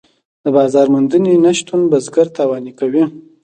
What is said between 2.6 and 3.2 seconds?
کوي.